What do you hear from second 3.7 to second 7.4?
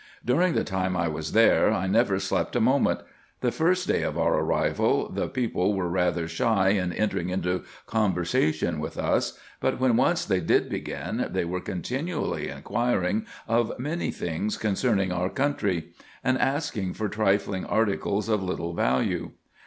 day of our arrival, the people were rather shy in entering